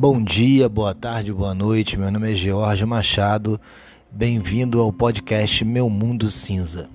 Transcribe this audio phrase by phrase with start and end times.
[0.00, 1.98] Bom dia, boa tarde, boa noite.
[1.98, 3.60] Meu nome é George Machado.
[4.10, 6.88] Bem-vindo ao podcast Meu Mundo Cinza.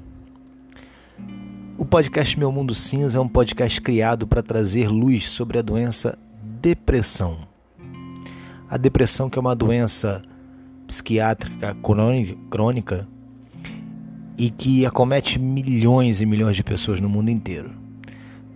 [1.78, 6.18] O podcast Meu Mundo Cinza é um podcast criado para trazer luz sobre a doença
[6.42, 7.48] depressão.
[8.68, 10.24] A depressão, que é uma doença
[10.88, 11.78] psiquiátrica
[12.50, 13.08] crônica
[14.36, 17.70] e que acomete milhões e milhões de pessoas no mundo inteiro,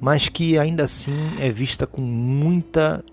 [0.02, 3.06] mas que ainda assim é vista com muita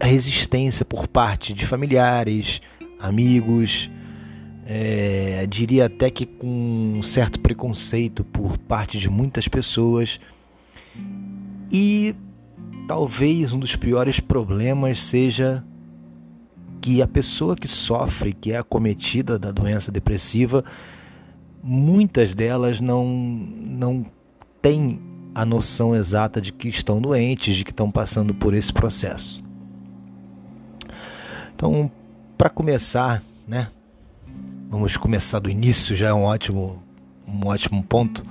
[0.00, 2.60] resistência por parte de familiares,
[2.98, 3.90] amigos,
[4.66, 10.18] é, diria até que com um certo preconceito por parte de muitas pessoas.
[11.70, 12.14] E
[12.88, 15.64] talvez um dos piores problemas seja
[16.80, 20.64] que a pessoa que sofre, que é acometida da doença depressiva,
[21.62, 24.06] muitas delas não, não
[24.62, 25.00] têm
[25.34, 29.45] a noção exata de que estão doentes, de que estão passando por esse processo.
[31.56, 31.90] Então,
[32.36, 33.68] para começar, né?
[34.68, 36.82] Vamos começar do início, já é um ótimo,
[37.26, 38.22] um ótimo ponto.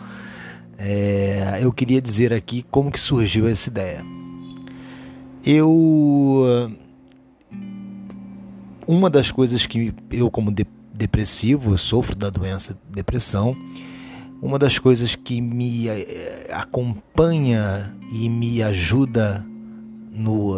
[0.77, 4.05] É, eu queria dizer aqui como que surgiu essa ideia.
[5.43, 6.71] Eu
[8.85, 13.57] uma das coisas que eu como de, depressivo sofro da doença depressão,
[14.39, 19.43] uma das coisas que me eh, acompanha e me ajuda
[20.11, 20.55] no,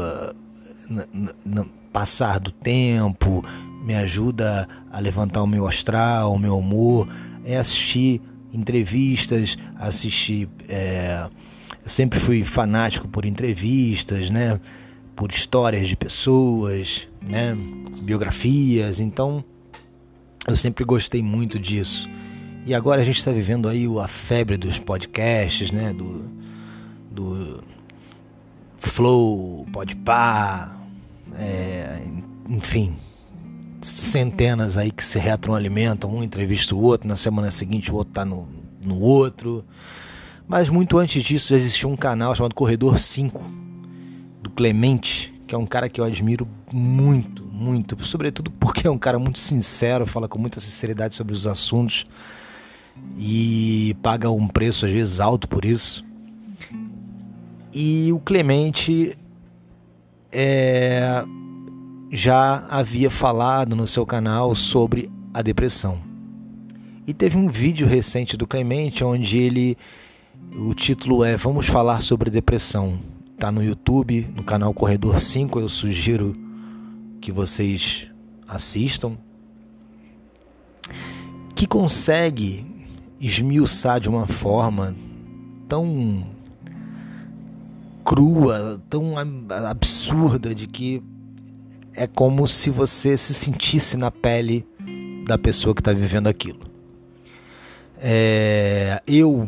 [1.46, 3.44] no passar do tempo,
[3.84, 7.08] me ajuda a levantar o meu astral, o meu humor,
[7.44, 8.22] é assistir
[8.54, 10.48] entrevistas, assistir.
[10.70, 11.28] É,
[11.84, 14.60] eu sempre fui fanático por entrevistas, né?
[15.16, 17.58] Por histórias de pessoas, né?
[18.04, 19.44] Biografias, então
[20.48, 22.08] eu sempre gostei muito disso.
[22.64, 25.92] E agora a gente está vivendo aí a febre dos podcasts, né?
[25.94, 26.32] Do,
[27.10, 27.64] do
[28.78, 30.77] Flow, Podpah,
[31.38, 32.02] é,
[32.50, 32.96] enfim,
[33.82, 38.26] centenas aí que se retroalimentam, um entrevista o outro, na semana seguinte o outro está
[38.26, 38.48] no,
[38.82, 39.64] no outro.
[40.48, 43.44] Mas muito antes disso já existia um canal chamado Corredor 5,
[44.42, 48.98] do Clemente, que é um cara que eu admiro muito, muito, sobretudo porque é um
[48.98, 52.08] cara muito sincero, fala com muita sinceridade sobre os assuntos
[53.18, 56.06] e paga um preço às vezes alto por isso.
[57.74, 59.18] E o Clemente
[60.40, 61.24] é,
[62.12, 65.98] já havia falado no seu canal sobre a depressão.
[67.08, 69.76] E teve um vídeo recente do Clemente onde ele.
[70.56, 73.00] O título é Vamos falar sobre depressão.
[73.34, 75.60] Está no YouTube, no canal Corredor 5.
[75.60, 76.36] Eu sugiro
[77.20, 78.08] que vocês
[78.48, 79.18] assistam.
[81.56, 82.64] Que consegue
[83.20, 84.96] esmiuçar de uma forma
[85.68, 86.37] tão
[88.08, 89.16] crua, tão
[89.68, 91.04] absurda de que
[91.94, 94.66] é como se você se sentisse na pele
[95.28, 96.62] da pessoa que está vivendo aquilo.
[97.98, 99.46] É, eu,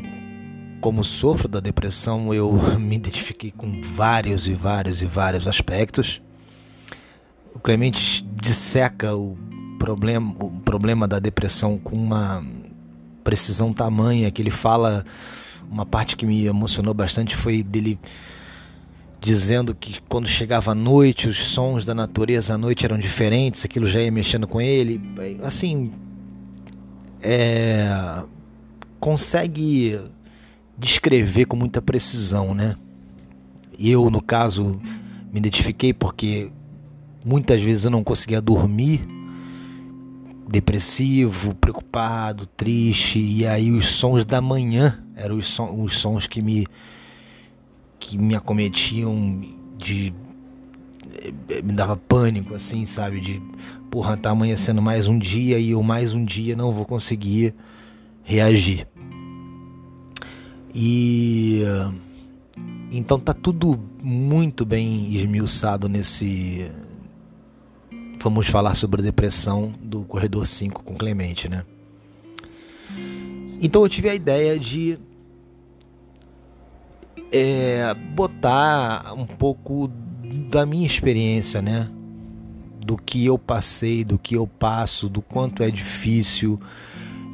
[0.82, 6.22] como sofro da depressão, eu me identifiquei com vários e vários e vários aspectos.
[7.56, 9.38] O Clemente disseca o
[9.78, 12.46] problema, o problema da depressão com uma
[13.24, 15.06] precisão tamanha que ele fala.
[15.72, 17.98] Uma parte que me emocionou bastante foi dele
[19.22, 23.86] dizendo que quando chegava a noite os sons da natureza à noite eram diferentes, aquilo
[23.86, 25.02] já ia mexendo com ele.
[25.44, 25.92] Assim,
[27.22, 28.24] é,
[29.00, 30.00] consegue
[30.78, 32.76] descrever com muita precisão, né?
[33.78, 34.80] Eu, no caso,
[35.32, 36.52] me identifiquei porque
[37.24, 39.06] muitas vezes eu não conseguia dormir,
[40.48, 46.42] depressivo, preocupado, triste, e aí os sons da manhã eram os, sons, os sons que
[46.42, 46.66] me
[48.00, 49.42] que me acometiam
[49.78, 50.14] de
[51.50, 53.42] eh, me dava pânico assim, sabe, de
[53.90, 57.54] porra, tá amanhecendo mais um dia e eu mais um dia não vou conseguir
[58.24, 58.88] reagir.
[60.74, 61.64] E
[62.92, 66.72] então tá tudo muito bem esmiuçado nesse
[68.22, 71.64] vamos falar sobre a depressão do corredor 5 com Clemente, né?
[73.62, 74.98] Então eu tive a ideia de
[77.32, 79.90] é, botar um pouco
[80.50, 81.90] da minha experiência, né?
[82.86, 86.60] Do que eu passei, do que eu passo, do quanto é difícil.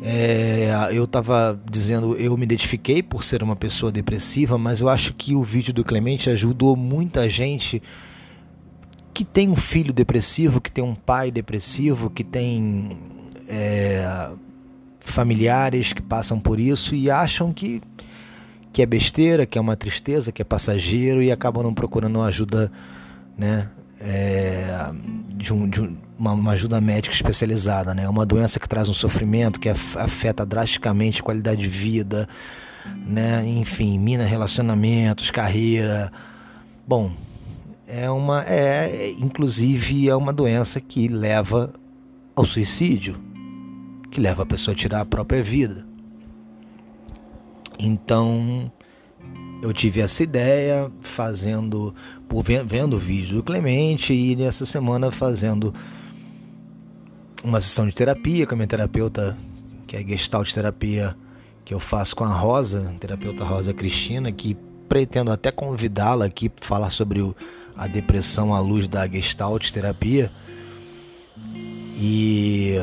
[0.02, 5.14] É, eu estava dizendo, eu me identifiquei por ser uma pessoa depressiva, mas eu acho
[5.14, 7.82] que o vídeo do Clemente ajudou muita gente
[9.14, 12.90] que tem um filho depressivo, que tem um pai depressivo, que tem
[13.48, 14.30] é,
[15.00, 17.82] familiares que passam por isso e acham que
[18.76, 22.70] que é besteira, que é uma tristeza, que é passageiro e acabam não procurando ajuda,
[23.38, 23.70] né,
[24.02, 24.92] é,
[25.30, 25.80] de, um, de
[26.20, 28.10] uma, uma, ajuda médica especializada, né?
[28.10, 32.28] Uma doença que traz um sofrimento que afeta drasticamente a qualidade de vida,
[33.08, 33.48] né?
[33.48, 36.12] Enfim, mina relacionamentos, carreira.
[36.86, 37.14] Bom,
[37.88, 41.74] é uma, é, inclusive é uma doença que leva
[42.36, 43.18] ao suicídio,
[44.12, 45.95] que leva a pessoa a tirar a própria vida.
[47.80, 48.72] Então,
[49.62, 51.94] eu tive essa ideia fazendo,
[52.28, 55.74] por vendo o vídeo do Clemente e nessa semana fazendo
[57.44, 59.38] uma sessão de terapia com a minha terapeuta,
[59.88, 61.16] que é Gestalt Terapia,
[61.64, 64.56] que eu faço com a Rosa, a terapeuta Rosa Cristina, que
[64.88, 67.36] pretendo até convidá-la aqui para falar sobre o,
[67.76, 70.32] a depressão à luz da Gestalt Terapia.
[71.98, 72.76] E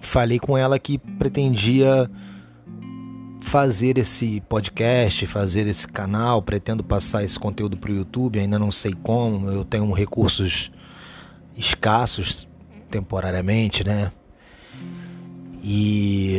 [0.00, 2.10] falei com ela que pretendia
[3.44, 8.72] fazer esse podcast, fazer esse canal, pretendo passar esse conteúdo para o YouTube, ainda não
[8.72, 10.72] sei como, eu tenho recursos
[11.56, 12.48] escassos
[12.90, 14.10] temporariamente, né?
[15.62, 16.38] E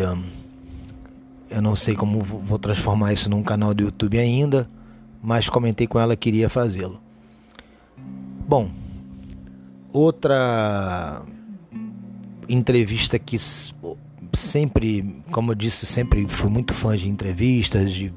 [1.49, 4.69] eu não sei como vou transformar isso num canal do YouTube ainda,
[5.21, 6.99] mas comentei com ela que iria fazê-lo.
[8.47, 8.69] Bom,
[9.93, 11.21] outra
[12.49, 13.37] entrevista que
[14.35, 18.13] sempre, como eu disse, sempre fui muito fã de entrevistas, de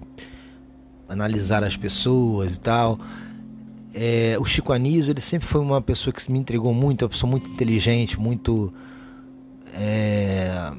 [1.08, 2.98] analisar as pessoas e tal.
[3.94, 7.30] É, o Chico Anísio, ele sempre foi uma pessoa que me entregou muito, uma pessoa
[7.30, 8.72] muito inteligente, muito.
[9.74, 10.70] É,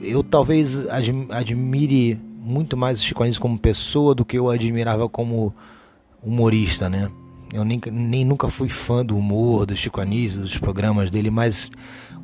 [0.00, 0.88] eu talvez
[1.30, 5.54] admire muito mais o Chico Anísio como pessoa do que eu admirava como
[6.22, 7.10] humorista, né?
[7.52, 11.70] Eu nem, nem nunca fui fã do humor do Chico Anísio, dos programas dele, mas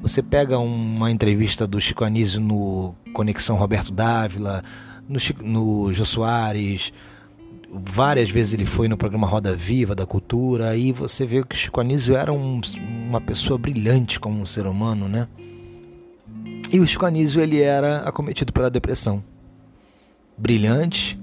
[0.01, 4.65] você pega uma entrevista do Chico Anísio no Conexão Roberto Dávila,
[5.07, 6.93] no, Chico, no Jô Soares,
[7.71, 11.59] várias vezes ele foi no programa Roda Viva da Cultura, e você vê que o
[11.59, 12.61] Chico Anísio era um,
[13.07, 15.29] uma pessoa brilhante como um ser humano, né?
[16.73, 19.23] E o Chico Anísio ele era acometido pela depressão.
[20.37, 21.19] Brilhante,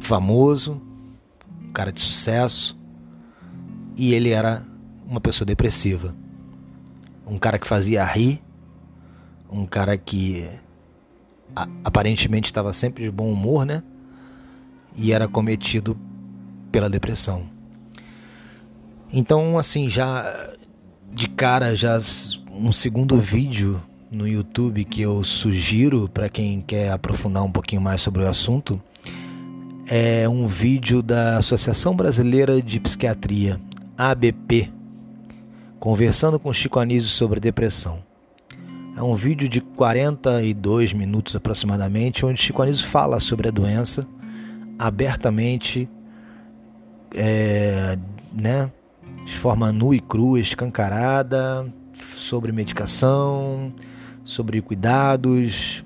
[0.00, 0.80] famoso,
[1.72, 2.78] cara de sucesso,
[3.96, 4.64] e ele era
[5.06, 6.14] uma pessoa depressiva.
[7.26, 8.42] Um cara que fazia rir,
[9.50, 10.48] um cara que
[11.84, 13.82] aparentemente estava sempre de bom humor, né?
[14.96, 15.96] E era cometido
[16.70, 17.44] pela depressão.
[19.12, 20.54] Então, assim, já
[21.12, 21.98] de cara, já
[22.50, 28.00] um segundo vídeo no YouTube que eu sugiro para quem quer aprofundar um pouquinho mais
[28.00, 28.82] sobre o assunto
[29.94, 33.60] é um vídeo da Associação Brasileira de Psiquiatria,
[33.98, 34.72] ABP,
[35.78, 38.02] conversando com Chico Anísio sobre depressão.
[38.96, 44.06] É um vídeo de 42 minutos aproximadamente, onde Chico Anísio fala sobre a doença
[44.78, 45.86] abertamente,
[47.14, 47.98] é,
[48.32, 48.72] né,
[49.26, 53.70] de forma nua e crua, escancarada, sobre medicação,
[54.24, 55.84] sobre cuidados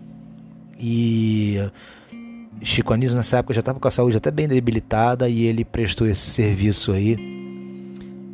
[0.79, 1.59] e
[2.63, 6.07] Chico Anísio nessa época já estava com a saúde até bem debilitada e ele prestou
[6.07, 7.17] esse serviço aí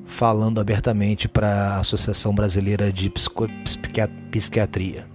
[0.05, 3.11] falando abertamente para a Associação Brasileira de
[4.31, 5.07] Psiquiatria.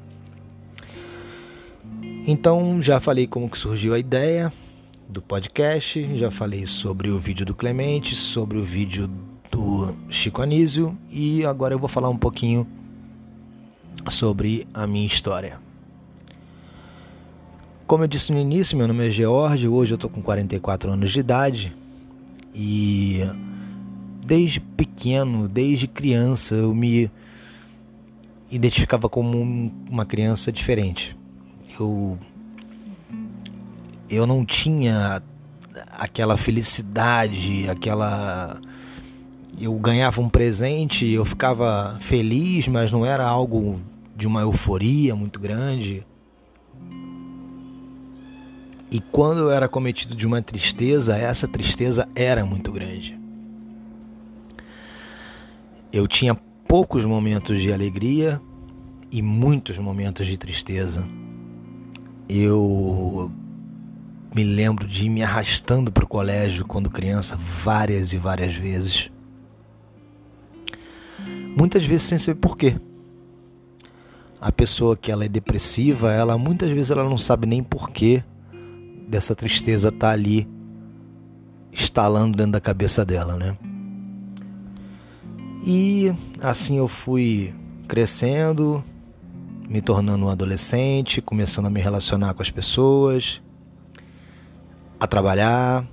[2.26, 4.52] Então, já falei como que surgiu a ideia
[5.08, 9.10] do podcast, já falei sobre o vídeo do Clemente, sobre o vídeo
[9.50, 12.68] do Chico Anísio e agora eu vou falar um pouquinho
[14.10, 15.67] sobre a minha história.
[17.88, 21.10] Como eu disse no início, meu nome é George, hoje eu estou com 44 anos
[21.10, 21.74] de idade
[22.54, 23.22] e
[24.26, 27.10] desde pequeno, desde criança, eu me
[28.52, 31.16] identificava como uma criança diferente.
[31.80, 32.20] Eu
[34.10, 35.24] eu não tinha
[35.94, 38.60] aquela felicidade, aquela
[39.58, 43.80] eu ganhava um presente, eu ficava feliz, mas não era algo
[44.14, 46.06] de uma euforia muito grande.
[48.98, 53.16] E quando eu era cometido de uma tristeza, essa tristeza era muito grande.
[55.94, 56.34] Eu tinha
[56.68, 58.42] poucos momentos de alegria
[59.12, 61.08] e muitos momentos de tristeza.
[62.28, 63.32] Eu
[64.34, 69.12] me lembro de ir me arrastando para o colégio quando criança várias e várias vezes.
[71.56, 72.76] Muitas vezes sem saber por quê.
[74.42, 78.24] A pessoa que ela é depressiva, ela muitas vezes ela não sabe nem porquê
[79.08, 80.48] dessa tristeza tá ali
[81.72, 83.58] instalando dentro da cabeça dela, né?
[85.66, 87.54] E assim eu fui
[87.88, 88.84] crescendo,
[89.68, 93.42] me tornando um adolescente, começando a me relacionar com as pessoas,
[95.00, 95.86] a trabalhar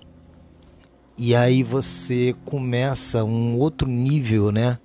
[1.16, 4.78] E aí você começa um outro nível, né?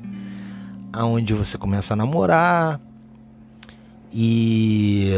[0.93, 2.79] Aonde você começa a namorar
[4.13, 5.11] e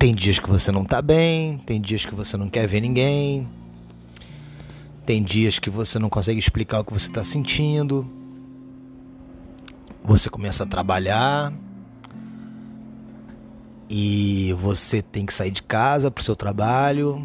[0.00, 3.46] tem dias que você não tá bem, tem dias que você não quer ver ninguém,
[5.04, 8.10] tem dias que você não consegue explicar o que você está sentindo.
[10.02, 11.52] Você começa a trabalhar
[13.90, 17.22] e você tem que sair de casa para o seu trabalho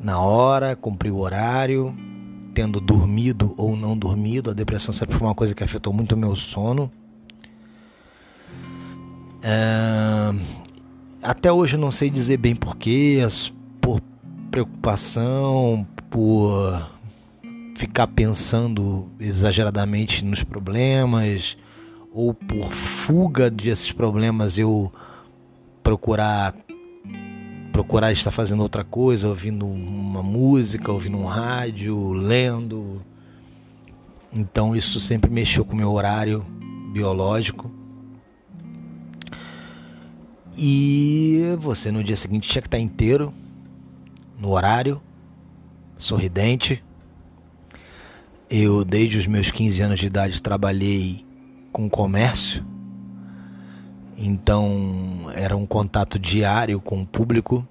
[0.00, 1.94] na hora, cumprir o horário,
[2.54, 4.50] tendo dormido ou não dormido.
[4.50, 6.90] A depressão sempre foi uma coisa que afetou muito o meu sono.
[9.42, 10.62] É...
[11.22, 13.20] Até hoje eu não sei dizer bem porquê,
[13.80, 14.00] por
[14.50, 16.90] preocupação, por
[17.76, 21.56] ficar pensando exageradamente nos problemas
[22.12, 24.92] ou por fuga desses problemas eu
[25.80, 26.56] procurar
[27.70, 33.00] procurar estar fazendo outra coisa, ouvindo uma música, ouvindo um rádio, lendo.
[34.32, 36.44] Então isso sempre mexeu com o meu horário
[36.92, 37.81] biológico.
[40.56, 43.32] E você no dia seguinte tinha que estar inteiro
[44.38, 45.00] no horário
[45.96, 46.84] sorridente.
[48.50, 51.24] Eu, desde os meus 15 anos de idade, trabalhei
[51.72, 52.62] com comércio,
[54.16, 57.66] então era um contato diário com o público,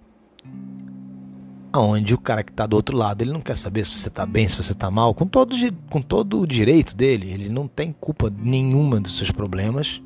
[1.74, 4.26] onde o cara que está do outro lado ele não quer saber se você está
[4.26, 5.56] bem, se você está mal, com todo,
[5.88, 10.02] com todo o direito dele, ele não tem culpa nenhuma dos seus problemas,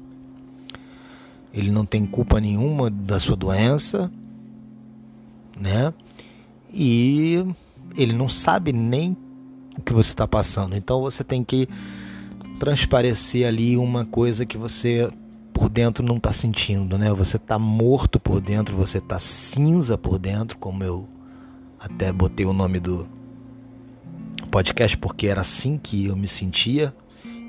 [1.56, 4.12] ele não tem culpa nenhuma da sua doença,
[5.58, 5.94] né?
[6.72, 7.46] E
[7.96, 9.16] ele não sabe nem
[9.78, 10.76] o que você está passando.
[10.76, 11.70] Então você tem que
[12.60, 15.10] transparecer ali uma coisa que você
[15.54, 17.14] por dentro não está sentindo, né?
[17.14, 21.08] Você está morto por dentro, você está cinza por dentro, como eu
[21.80, 23.08] até botei o nome do
[24.52, 26.94] podcast porque era assim que eu me sentia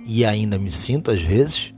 [0.05, 1.75] e ainda me sinto às vezes.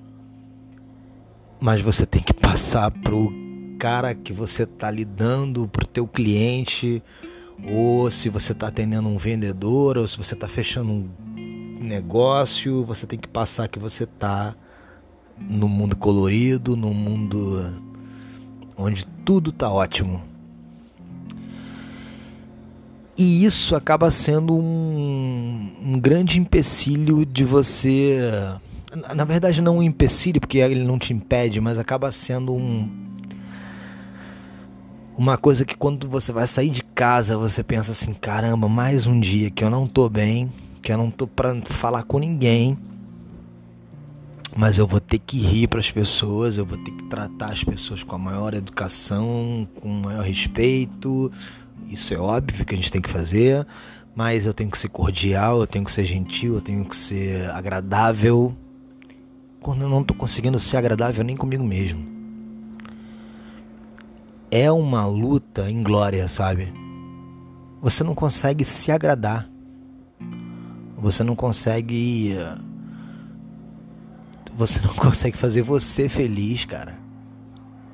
[1.60, 3.32] Mas você tem que passar pro
[3.78, 7.02] cara que você está lidando, pro teu cliente,
[7.66, 11.08] ou se você está atendendo um vendedor, ou se você está fechando um
[11.80, 14.54] negócio, você tem que passar que você está
[15.38, 17.82] no mundo colorido, no mundo
[18.76, 20.22] onde tudo está ótimo.
[23.16, 28.16] E isso acaba sendo um, um grande empecilho de você.
[29.14, 32.88] Na verdade, não um empecilho, porque ele não te impede, mas acaba sendo um,
[35.16, 39.18] uma coisa que quando você vai sair de casa, você pensa assim: caramba, mais um
[39.18, 42.78] dia que eu não tô bem, que eu não tô para falar com ninguém,
[44.56, 47.62] mas eu vou ter que rir para as pessoas, eu vou ter que tratar as
[47.62, 51.30] pessoas com a maior educação, com o maior respeito.
[51.90, 53.66] Isso é óbvio que a gente tem que fazer,
[54.14, 57.50] mas eu tenho que ser cordial, eu tenho que ser gentil, eu tenho que ser
[57.50, 58.56] agradável.
[59.60, 62.18] Quando eu não tô conseguindo ser agradável nem comigo mesmo
[64.50, 66.72] é uma luta em glória, sabe?
[67.82, 69.48] Você não consegue se agradar.
[70.96, 72.34] Você não consegue.
[74.54, 76.98] Você não consegue fazer você feliz, cara.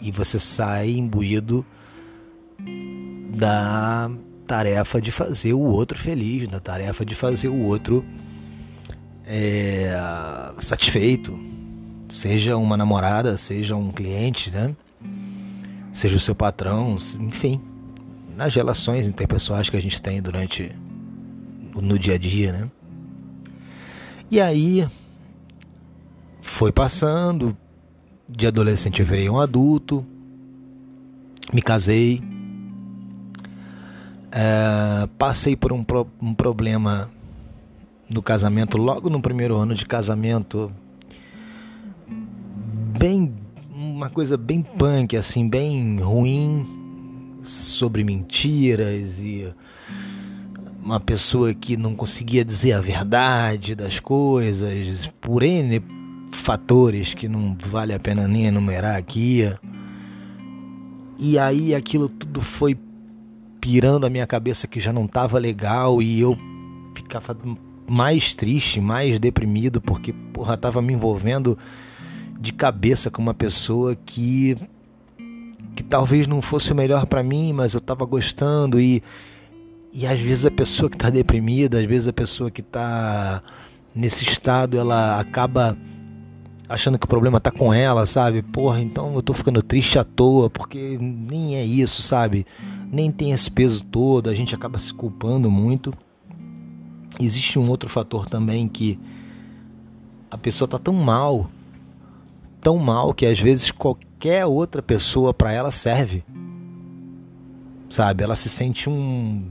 [0.00, 1.64] E você sai imbuído
[3.36, 4.10] da
[4.46, 8.04] tarefa de fazer o outro feliz, da tarefa de fazer o outro
[9.26, 9.90] é,
[10.60, 11.53] satisfeito.
[12.14, 14.72] Seja uma namorada, seja um cliente, né?
[15.92, 17.60] seja o seu patrão, enfim,
[18.36, 20.70] nas relações interpessoais que a gente tem durante
[21.74, 22.70] no dia a dia, né?
[24.30, 24.88] E aí
[26.40, 27.56] foi passando,
[28.28, 30.06] de adolescente eu virei um adulto,
[31.52, 32.22] me casei,
[34.30, 37.10] é, passei por um, pro, um problema
[38.08, 40.72] no casamento, logo no primeiro ano de casamento,
[43.04, 43.34] bem
[43.70, 46.66] uma coisa bem punk, assim, bem ruim,
[47.44, 49.52] sobre mentiras e
[50.82, 55.82] uma pessoa que não conseguia dizer a verdade das coisas por N
[56.32, 59.52] fatores que não vale a pena nem enumerar aqui.
[61.18, 62.74] E aí aquilo tudo foi
[63.60, 66.38] pirando a minha cabeça que já não estava legal e eu
[66.94, 67.36] ficava
[67.86, 71.58] mais triste, mais deprimido porque porra tava me envolvendo
[72.38, 74.56] de cabeça com uma pessoa que
[75.74, 79.02] que talvez não fosse o melhor para mim, mas eu estava gostando e
[79.92, 83.42] e às vezes a pessoa que está deprimida, às vezes a pessoa que está
[83.94, 85.76] nesse estado, ela acaba
[86.68, 88.42] achando que o problema tá com ela, sabe?
[88.42, 92.44] Porra, então eu tô ficando triste à toa, porque nem é isso, sabe?
[92.94, 95.92] nem tem esse peso todo, a gente acaba se culpando muito.
[97.20, 98.98] Existe um outro fator também que
[100.30, 101.50] a pessoa tá tão mal,
[102.64, 106.24] tão mal que às vezes qualquer outra pessoa para ela serve.
[107.90, 108.24] Sabe?
[108.24, 109.44] Ela se sente um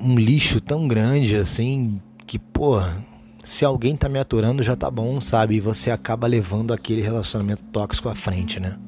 [0.00, 2.78] um lixo tão grande assim que, pô,
[3.42, 5.56] se alguém tá me aturando já tá bom, sabe?
[5.56, 8.78] E você acaba levando aquele relacionamento tóxico à frente, né?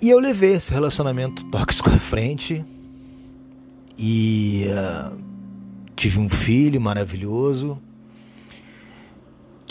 [0.00, 2.64] E eu levei esse relacionamento tóxico à frente
[3.98, 5.18] e uh,
[5.96, 7.80] tive um filho maravilhoso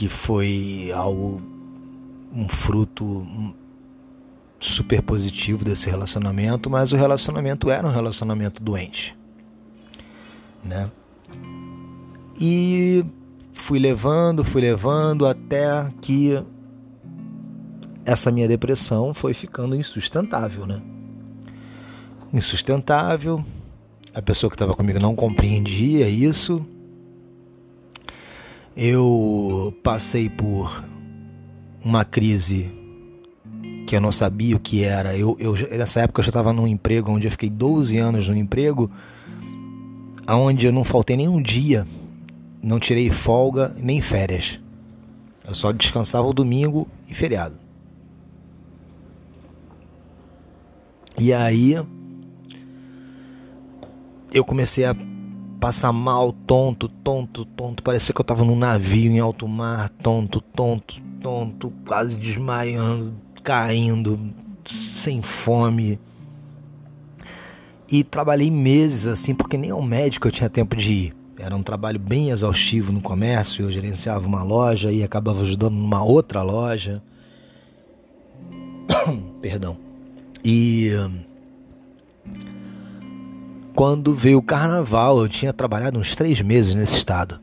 [0.02, 1.40] que foi algo
[2.34, 3.54] um fruto
[4.60, 9.16] super positivo desse relacionamento, mas o relacionamento era um relacionamento doente,
[10.64, 10.90] né?
[12.40, 13.06] E
[13.54, 16.44] fui levando, fui levando até que
[18.04, 20.82] essa minha depressão foi ficando insustentável, né?
[22.34, 23.46] Insustentável.
[24.16, 26.66] A pessoa que estava comigo não compreendia isso.
[28.76, 30.84] Eu passei por
[31.84, 32.72] uma crise
[33.86, 35.18] que eu não sabia o que era.
[35.18, 38.38] Eu, eu nessa época eu já estava num emprego onde eu fiquei 12 anos no
[38.38, 38.90] emprego,
[40.26, 41.86] aonde eu não faltei nenhum dia,
[42.64, 44.60] não tirei folga nem férias.
[45.46, 47.56] Eu só descansava o domingo e feriado.
[51.18, 51.76] E aí
[54.34, 54.96] eu comecei a
[55.62, 57.84] passar mal, tonto, tonto, tonto.
[57.84, 63.14] Parecia que eu tava num navio em alto mar, tonto, tonto, tonto, quase desmaiando,
[63.44, 64.20] caindo,
[64.66, 66.00] sem fome.
[67.90, 71.14] E trabalhei meses assim, porque nem ao médico eu tinha tempo de ir.
[71.38, 73.66] Era um trabalho bem exaustivo no comércio.
[73.66, 77.04] Eu gerenciava uma loja e acabava ajudando numa outra loja.
[79.42, 79.78] Perdão.
[80.44, 80.90] E
[83.74, 87.40] quando veio o carnaval, eu tinha trabalhado uns três meses nesse estado.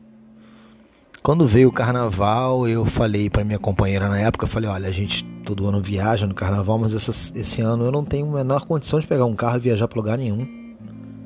[1.21, 4.91] Quando veio o carnaval, eu falei para minha companheira na época, eu falei, olha, a
[4.91, 8.65] gente todo ano viaja no carnaval, mas essa, esse ano eu não tenho a menor
[8.65, 10.47] condição de pegar um carro e viajar para lugar nenhum.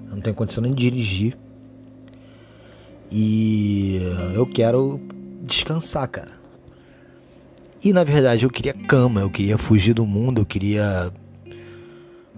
[0.09, 1.37] Eu não tenho condição nem de dirigir.
[3.11, 4.01] E
[4.33, 4.99] eu quero
[5.43, 6.31] descansar, cara.
[7.83, 11.11] E na verdade eu queria cama, eu queria fugir do mundo, eu queria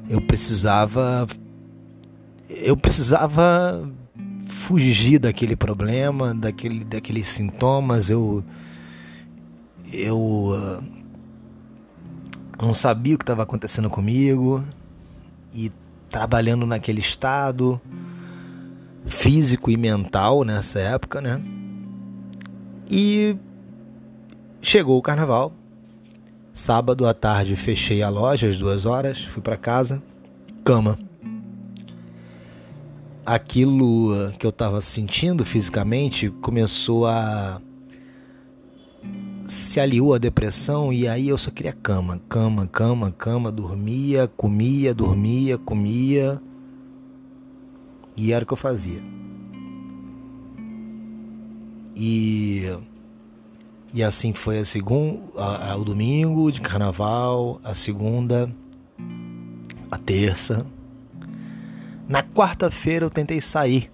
[0.09, 1.27] eu precisava
[2.49, 3.89] eu precisava
[4.47, 8.43] fugir daquele problema, daquele daqueles sintomas, eu
[9.91, 10.83] eu uh,
[12.61, 14.63] não sabia o que estava acontecendo comigo
[15.53, 15.71] e
[16.09, 17.79] trabalhando naquele estado
[19.05, 21.41] físico e mental nessa época, né?
[22.89, 23.35] E
[24.61, 25.53] chegou o carnaval,
[26.55, 30.01] Sábado à tarde fechei a loja às duas horas, fui para casa,
[30.63, 30.97] cama.
[33.25, 37.59] Aquilo que eu estava sentindo fisicamente começou a
[39.47, 44.93] se aliou à depressão e aí eu só queria cama, cama, cama, cama, dormia, comia,
[44.93, 46.41] dormia, comia.
[48.15, 49.01] E era o que eu fazia.
[51.95, 52.63] E
[53.93, 58.53] e assim foi a segunda, a, a, o domingo de carnaval, a segunda,
[59.89, 60.65] a terça.
[62.07, 63.89] Na quarta-feira eu tentei sair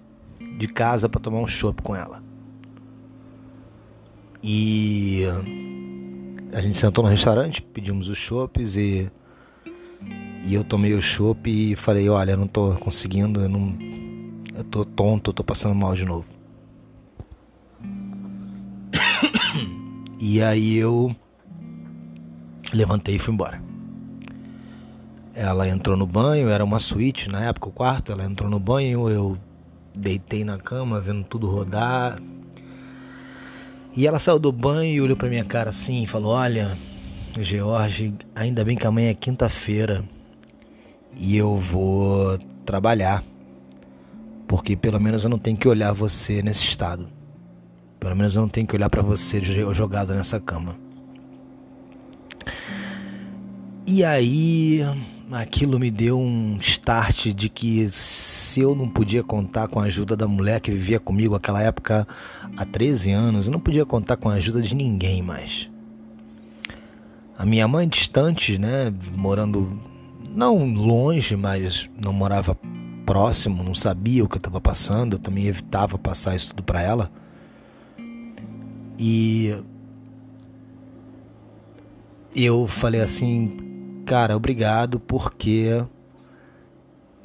[0.58, 2.22] de casa para tomar um chopp com ela.
[4.42, 5.22] E
[6.52, 9.10] a gente sentou no restaurante, pedimos os chopps e
[10.44, 13.78] e eu tomei o chopp e falei, olha, eu não tô conseguindo, eu não
[14.54, 16.26] eu tô tonto, eu tô passando mal de novo.
[20.24, 21.14] E aí eu
[22.72, 23.71] levantei e fui embora.
[25.34, 28.12] Ela entrou no banho, era uma suíte na época, o quarto.
[28.12, 29.38] Ela entrou no banho, eu
[29.94, 32.18] deitei na cama, vendo tudo rodar.
[33.94, 36.76] E ela saiu do banho e olhou pra minha cara assim e falou: Olha,
[37.38, 40.04] George, ainda bem que amanhã é quinta-feira
[41.16, 43.22] e eu vou trabalhar.
[44.46, 47.08] Porque pelo menos eu não tenho que olhar você nesse estado.
[47.98, 50.76] Pelo menos eu não tenho que olhar para você jogado nessa cama.
[53.86, 54.80] E aí,
[55.30, 60.16] aquilo me deu um start de que se eu não podia contar com a ajuda
[60.16, 62.06] da mulher que vivia comigo naquela época
[62.56, 65.70] há 13 anos, eu não podia contar com a ajuda de ninguém mais.
[67.38, 69.80] A minha mãe distante, né, morando
[70.34, 72.56] não longe, mas não morava
[73.04, 76.80] próximo, não sabia o que eu estava passando, eu também evitava passar isso tudo para
[76.82, 77.10] ela.
[78.98, 79.56] E
[82.34, 83.56] eu falei assim,
[84.04, 85.84] cara, obrigado porque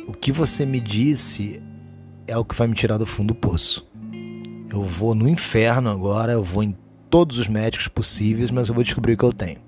[0.07, 1.61] o que você me disse
[2.25, 3.85] é o que vai me tirar do fundo do poço.
[4.69, 6.75] Eu vou no inferno agora, eu vou em
[7.09, 9.59] todos os médicos possíveis, mas eu vou descobrir o que eu tenho.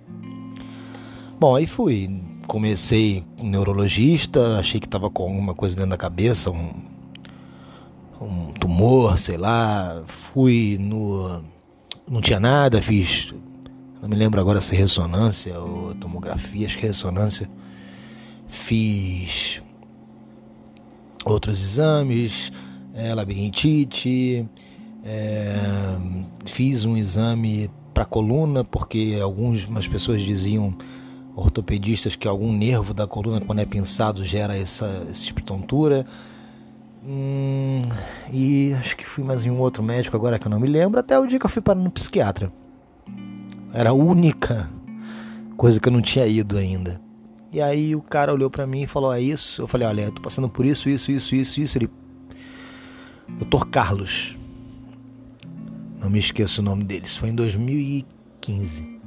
[1.39, 2.22] Bom, aí fui.
[2.48, 6.72] Comecei neurologista, achei que estava com alguma coisa dentro da cabeça, um,
[8.19, 10.02] um tumor, sei lá.
[10.06, 11.43] Fui no.
[12.10, 13.34] Não tinha nada, fiz.
[14.02, 17.50] Não me lembro agora se ressonância ou tomografia, acho que é ressonância.
[18.48, 19.62] Fiz
[21.26, 22.52] outros exames,
[22.94, 24.48] é, labirintite,
[25.04, 25.98] é,
[26.46, 30.76] fiz um exame para coluna, porque algumas pessoas diziam,
[31.36, 36.06] ortopedistas, que algum nervo da coluna, quando é pinçado, gera essa, tipo de tontura.
[37.06, 37.82] Hum,
[38.32, 41.00] e acho que fui mais em um outro médico agora que eu não me lembro,
[41.00, 42.52] até o dia que eu fui para no psiquiatra.
[43.74, 44.70] Era a única
[45.56, 47.00] coisa que eu não tinha ido ainda.
[47.52, 49.62] E aí o cara olhou para mim e falou: "É isso?".
[49.62, 51.78] Eu falei: "Olha, eu tô passando por isso, isso, isso, isso, isso".
[51.78, 51.90] Ele
[53.38, 53.66] Dr.
[53.70, 54.38] Carlos.
[56.00, 57.16] Não me esqueço o nome deles.
[57.16, 59.00] Foi em 2015.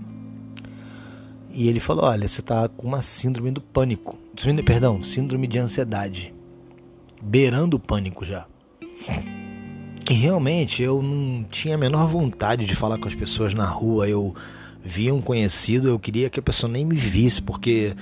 [1.50, 4.18] E ele falou: "Olha, você tá com uma síndrome do pânico.
[4.64, 6.34] Perdão, síndrome de ansiedade.
[7.20, 8.46] Beirando o pânico já".
[10.10, 14.08] E realmente eu não tinha a menor vontade de falar com as pessoas na rua.
[14.08, 14.34] Eu
[14.84, 17.94] via um conhecido, eu queria que a pessoa nem me visse, porque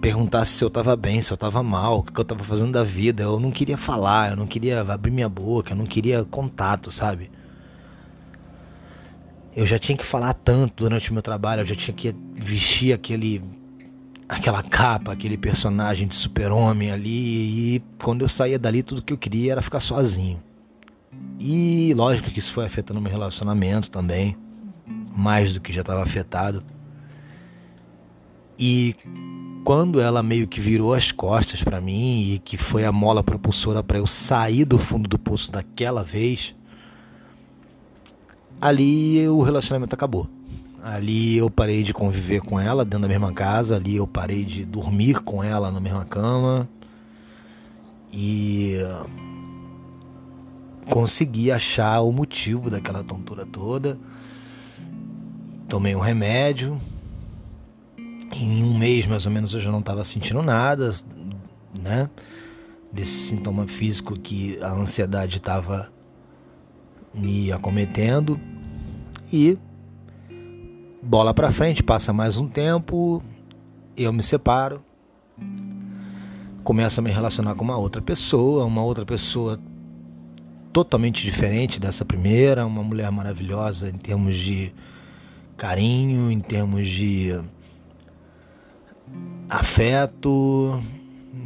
[0.00, 2.84] perguntasse se eu estava bem, se eu estava mal, o que eu estava fazendo da
[2.84, 3.24] vida.
[3.24, 7.30] Eu não queria falar, eu não queria abrir minha boca, eu não queria contato, sabe?
[9.54, 12.92] Eu já tinha que falar tanto durante o meu trabalho, eu já tinha que vestir
[12.92, 13.42] aquele
[14.28, 19.18] aquela capa, aquele personagem de super-homem ali, e quando eu saía dali tudo que eu
[19.18, 20.42] queria era ficar sozinho.
[21.38, 24.36] E lógico que isso foi afetando meu relacionamento também,
[25.16, 26.62] mais do que já estava afetado.
[28.58, 28.94] E
[29.64, 33.82] quando ela meio que virou as costas para mim e que foi a mola propulsora
[33.82, 36.54] para eu sair do fundo do poço daquela vez,
[38.60, 40.28] ali o relacionamento acabou.
[40.82, 44.64] Ali eu parei de conviver com ela dentro da mesma casa, ali eu parei de
[44.64, 46.68] dormir com ela na mesma cama
[48.12, 48.76] e
[50.90, 53.98] consegui achar o motivo daquela tontura toda.
[55.68, 56.80] Tomei um remédio,
[58.32, 60.92] em um mês mais ou menos eu já não estava sentindo nada,
[61.74, 62.08] né?
[62.92, 65.90] Desse sintoma físico que a ansiedade estava
[67.12, 68.40] me acometendo.
[69.32, 69.58] E
[71.02, 73.22] bola para frente, passa mais um tempo,
[73.96, 74.82] eu me separo,
[76.62, 79.60] começo a me relacionar com uma outra pessoa, uma outra pessoa
[80.76, 84.74] totalmente diferente dessa primeira, uma mulher maravilhosa em termos de
[85.56, 87.30] carinho, em termos de
[89.48, 90.82] afeto,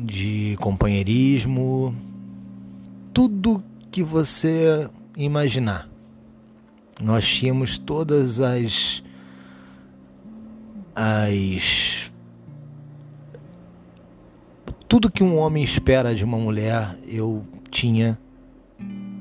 [0.01, 1.95] de companheirismo,
[3.15, 5.89] tudo que você imaginar.
[7.01, 9.01] Nós tínhamos todas as
[10.93, 12.11] as
[14.89, 18.19] tudo que um homem espera de uma mulher, eu tinha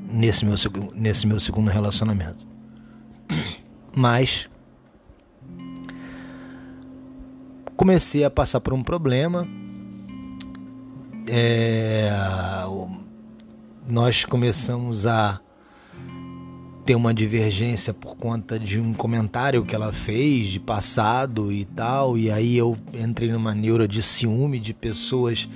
[0.10, 0.56] nesse meu
[0.95, 2.45] nesse meu segundo relacionamento.
[3.95, 4.50] Mas
[7.76, 9.48] comecei a passar por um problema.
[11.28, 12.10] É,
[13.88, 15.39] nós começamos a
[16.86, 22.17] ter uma divergência por conta de um comentário que ela fez de passado e tal,
[22.17, 25.48] e aí eu entrei numa neura de ciúme de pessoas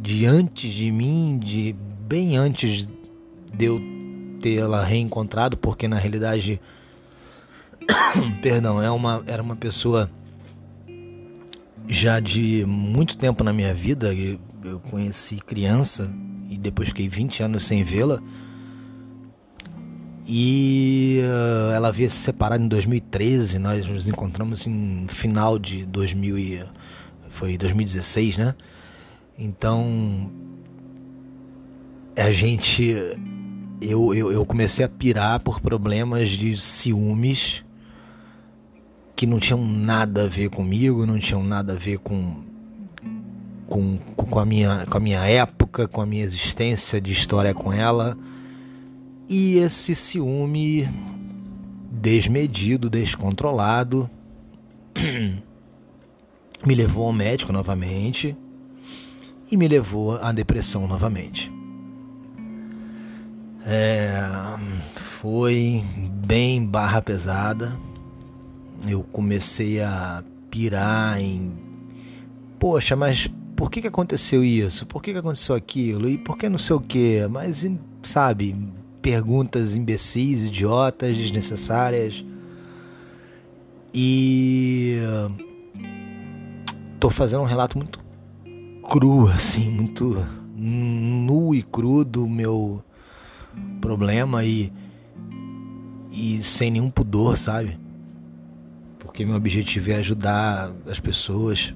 [0.00, 1.76] de antes de mim, de
[2.08, 2.88] bem antes
[3.56, 3.80] de eu
[4.40, 6.60] tê-la reencontrado, porque na realidade,
[8.42, 10.10] perdão, é uma, era uma pessoa
[11.88, 14.12] já de muito tempo na minha vida,
[14.64, 16.12] eu conheci criança
[16.50, 18.20] e depois fiquei 20 anos sem vê-la.
[20.28, 26.38] E uh, ela havia se separado em 2013, nós nos encontramos em final de 2000
[26.38, 26.64] e,
[27.28, 28.54] foi 2016, né?
[29.38, 30.32] Então
[32.16, 32.96] a gente
[33.80, 37.64] eu, eu, eu comecei a pirar por problemas de ciúmes
[39.14, 42.36] que não tinham nada a ver comigo, não tinham nada a ver com,
[43.66, 47.72] com, com, a, minha, com a minha época, com a minha existência de história com
[47.72, 48.16] ela.
[49.28, 50.88] E esse ciúme
[51.90, 54.08] desmedido, descontrolado,
[56.64, 58.36] me levou ao médico novamente
[59.50, 61.55] e me levou à depressão novamente.
[63.68, 64.20] É,
[64.94, 65.84] foi
[66.24, 67.76] bem barra pesada
[68.88, 71.52] eu comecei a pirar em
[72.58, 74.84] poxa, mas por que, que aconteceu isso?
[74.86, 76.08] Por que, que aconteceu aquilo?
[76.08, 77.26] E por que não sei o que?
[77.30, 77.66] Mas,
[78.02, 78.54] sabe,
[79.00, 82.24] perguntas imbecis, idiotas, desnecessárias.
[83.94, 84.98] E
[87.00, 87.98] tô fazendo um relato muito
[88.82, 92.82] cru, assim, muito nu e cru do meu
[93.80, 94.72] problema e,
[96.10, 97.78] e sem nenhum pudor, sabe?
[98.98, 101.74] Porque meu objetivo é ajudar as pessoas.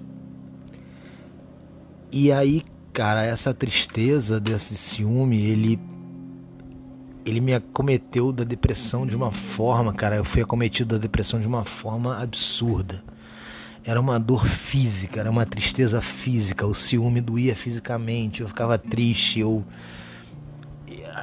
[2.13, 2.63] E aí,
[2.93, 5.79] cara, essa tristeza desse ciúme, ele
[7.25, 11.47] ele me acometeu da depressão de uma forma, cara, eu fui acometido da depressão de
[11.47, 13.05] uma forma absurda.
[13.85, 19.41] Era uma dor física, era uma tristeza física, o ciúme doía fisicamente, eu ficava triste,
[19.41, 19.65] eu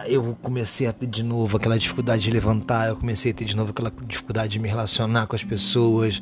[0.05, 3.55] eu comecei a ter de novo aquela dificuldade de levantar, eu comecei a ter de
[3.55, 6.21] novo aquela dificuldade de me relacionar com as pessoas,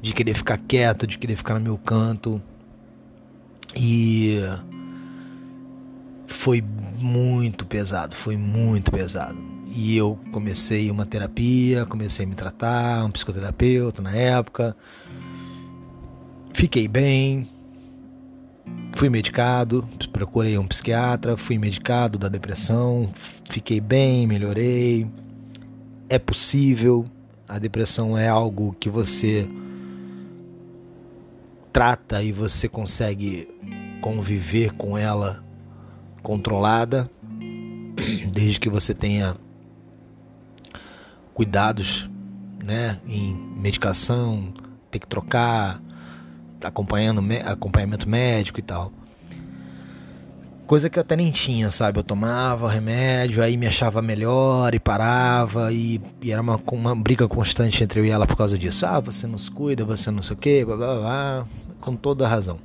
[0.00, 2.40] de querer ficar quieto, de querer ficar no meu canto.
[3.74, 4.38] E
[6.26, 6.62] foi
[6.98, 9.38] muito pesado, foi muito pesado.
[9.68, 14.76] E eu comecei uma terapia, comecei a me tratar, um psicoterapeuta na época.
[16.52, 17.48] Fiquei bem,
[18.96, 23.10] fui medicado, procurei um psiquiatra, fui medicado da depressão,
[23.48, 25.06] fiquei bem, melhorei.
[26.08, 27.04] É possível,
[27.46, 29.48] a depressão é algo que você
[31.72, 33.46] trata e você consegue
[34.00, 35.44] conviver com ela
[36.22, 37.10] controlada,
[38.32, 39.36] desde que você tenha
[41.34, 42.08] cuidados,
[42.64, 44.54] né, em medicação,
[44.90, 45.82] ter que trocar,
[46.66, 48.92] acompanhando acompanhamento médico e tal.
[50.66, 52.00] Coisa que eu até nem tinha, sabe?
[52.00, 57.28] Eu tomava remédio, aí me achava melhor e parava, e, e era uma, uma briga
[57.28, 58.84] constante entre eu e ela por causa disso.
[58.84, 61.46] Ah, você não se cuida, você não sei o quê, blá blá blá,
[61.80, 62.58] com toda a razão.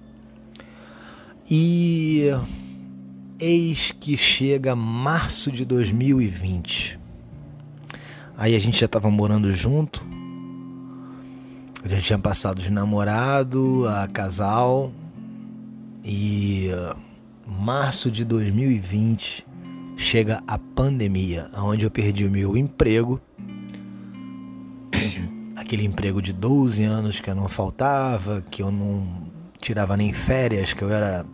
[1.50, 2.32] E
[3.38, 7.00] eis que chega março de 2020.
[8.36, 10.04] Aí a gente já estava morando junto,
[11.84, 14.92] a gente tinha passado de namorado a casal
[16.04, 16.70] e
[17.46, 19.46] março de 2020
[19.98, 23.22] chega a pandemia, onde eu perdi o meu emprego,
[25.56, 30.74] aquele emprego de 12 anos que eu não faltava, que eu não tirava nem férias,
[30.74, 31.26] que eu era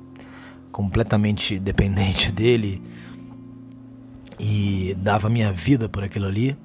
[0.71, 2.81] completamente dependente dele
[4.39, 6.57] e dava minha vida por aquilo ali.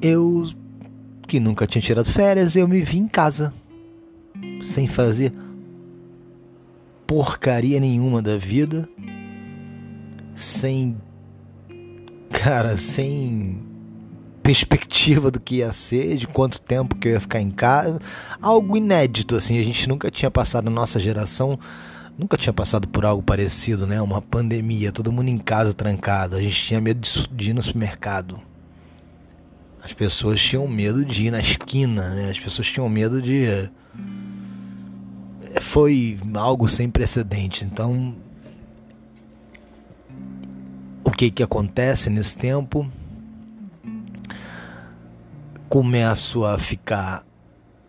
[0.00, 0.44] Eu,
[1.34, 3.52] que nunca tinha tirado férias, eu me vi em casa,
[4.62, 5.32] sem fazer
[7.08, 8.88] porcaria nenhuma da vida,
[10.32, 10.96] sem.
[12.30, 13.60] Cara, sem
[14.44, 17.98] perspectiva do que ia ser, de quanto tempo que eu ia ficar em casa.
[18.40, 21.58] Algo inédito, assim, a gente nunca tinha passado, nossa geração,
[22.16, 24.00] nunca tinha passado por algo parecido, né?
[24.00, 27.00] Uma pandemia, todo mundo em casa trancado, a gente tinha medo
[27.32, 28.40] de ir no supermercado.
[29.84, 32.30] As pessoas tinham medo de ir na esquina, né?
[32.30, 33.68] As pessoas tinham medo de
[35.60, 37.64] foi algo sem precedente.
[37.64, 38.14] Então,
[41.04, 42.90] o que que acontece nesse tempo?
[45.68, 47.24] Começo a ficar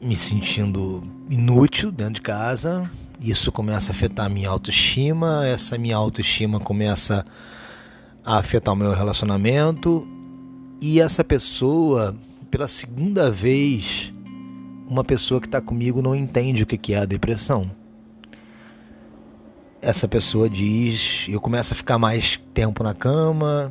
[0.01, 2.89] me sentindo inútil dentro de casa.
[3.21, 5.45] Isso começa a afetar a minha autoestima.
[5.47, 7.25] Essa minha autoestima começa
[8.23, 10.08] a afetar o meu relacionamento.
[10.81, 12.15] E essa pessoa,
[12.51, 14.13] pela segunda vez,
[14.88, 17.71] uma pessoa que está comigo não entende o que é a depressão.
[19.81, 23.69] Essa pessoa diz, eu começo a ficar mais tempo na cama,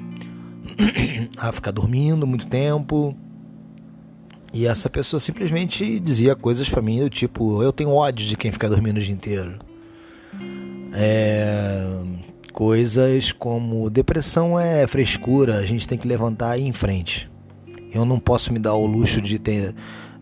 [1.36, 3.16] a ficar dormindo muito tempo.
[4.52, 8.52] E essa pessoa simplesmente dizia coisas para mim do tipo, eu tenho ódio de quem
[8.52, 9.58] fica dormindo o dia inteiro.
[10.92, 11.84] É,
[12.54, 17.28] coisas como depressão é frescura, a gente tem que levantar e ir em frente.
[17.92, 19.74] Eu não posso me dar o luxo de ter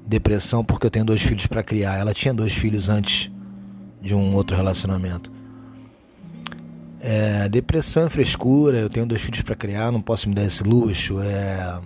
[0.07, 1.99] depressão porque eu tenho dois filhos para criar.
[1.99, 3.31] Ela tinha dois filhos antes
[4.01, 5.31] de um outro relacionamento.
[7.01, 10.63] É, depressão é frescura, eu tenho dois filhos para criar, não posso me dar esse
[10.63, 11.21] luxo.
[11.21, 11.81] É...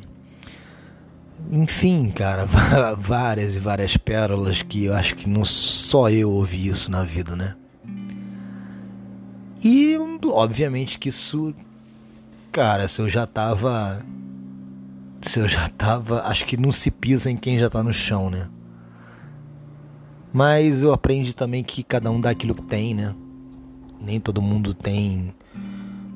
[1.51, 2.45] Enfim, cara,
[2.97, 7.35] várias e várias pérolas que eu acho que não só eu ouvi isso na vida,
[7.35, 7.57] né?
[9.69, 11.53] E obviamente que isso,
[12.53, 14.01] cara, se eu já tava
[15.23, 16.23] se eu já tava.
[16.23, 18.49] Acho que não se pisa em quem já tá no chão, né?
[20.33, 23.13] Mas eu aprendi também que cada um dá aquilo que tem, né?
[24.01, 25.35] Nem todo mundo tem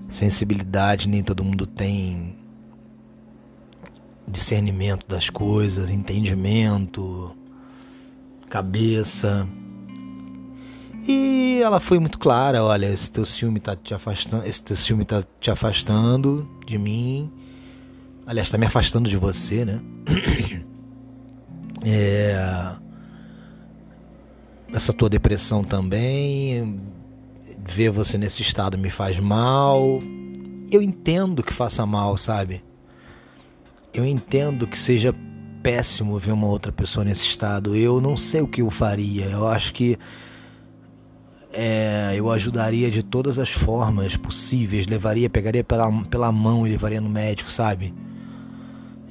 [0.09, 2.37] sensibilidade, nem todo mundo tem
[4.29, 7.35] discernimento das coisas, entendimento,
[8.49, 9.49] cabeça.
[11.07, 15.05] E ela foi muito clara, olha, esse teu ciúme tá te afastando, esse teu ciúme
[15.05, 17.31] tá te afastando de mim.
[18.27, 19.81] Aliás, está me afastando de você, né?
[21.83, 22.37] É,
[24.71, 26.79] essa tua depressão também,
[27.67, 29.99] ver você nesse estado me faz mal.
[30.71, 32.63] Eu entendo que faça mal, sabe?
[33.95, 35.15] Eu entendo que seja
[35.63, 37.75] péssimo ver uma outra pessoa nesse estado.
[37.75, 39.25] Eu não sei o que eu faria.
[39.27, 39.99] Eu acho que
[41.53, 47.01] é, eu ajudaria de todas as formas possíveis, levaria, pegaria pela, pela mão e levaria
[47.01, 47.95] no médico, sabe?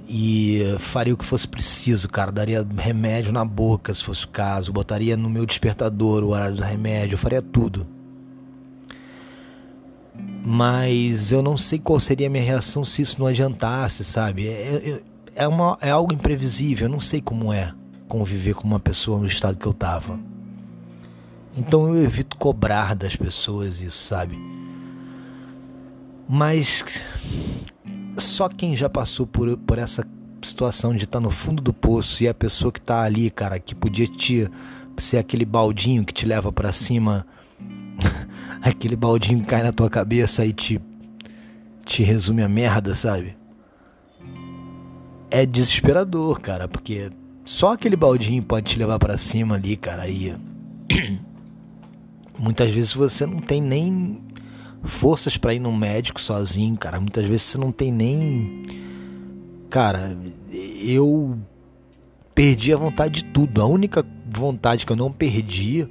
[0.08, 2.32] E faria o que fosse preciso, cara.
[2.32, 4.74] Daria remédio na boca, se fosse o caso.
[4.74, 7.86] Botaria no meu despertador o horário do remédio, eu faria tudo.
[10.44, 14.48] Mas eu não sei qual seria a minha reação se isso não adiantasse, sabe?
[14.48, 14.52] É,
[15.36, 17.74] é, é, uma, é algo imprevisível, eu não sei como é
[18.08, 20.20] conviver com uma pessoa no estado que eu tava.
[21.60, 24.40] Então eu evito cobrar das pessoas isso, sabe?
[26.26, 26.86] Mas
[28.18, 30.08] só quem já passou por, por essa
[30.42, 33.60] situação de estar tá no fundo do poço e a pessoa que está ali, cara,
[33.60, 34.50] que podia te
[34.98, 37.28] ser aquele baldinho que te leva para cima,
[38.64, 40.82] aquele baldinho que cai na tua cabeça e te
[41.86, 43.36] te resume a merda, sabe?
[45.30, 47.12] É desesperador, cara, porque
[47.44, 50.38] só aquele baldinho pode te levar para cima ali, cara, aí
[52.40, 54.22] Muitas vezes você não tem nem
[54.84, 57.00] forças para ir no médico sozinho, cara.
[57.00, 58.66] Muitas vezes você não tem nem.
[59.70, 60.18] Cara,
[60.82, 61.38] eu
[62.34, 63.62] perdi a vontade de tudo.
[63.62, 65.88] A única vontade que eu não perdi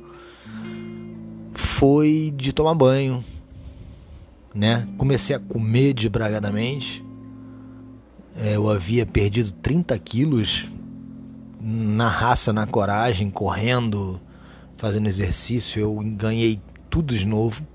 [1.53, 3.23] foi de tomar banho,
[4.55, 4.89] né?
[4.97, 7.05] Comecei a comer desbragadamente.
[8.35, 10.67] É, eu havia perdido 30 quilos
[11.61, 14.21] na raça, na coragem, correndo,
[14.79, 17.67] fazendo exercício, eu ganhei tudo de novo.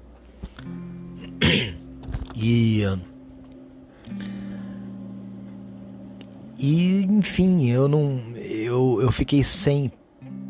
[2.35, 2.81] E
[6.57, 9.91] e enfim, eu não eu, eu fiquei sem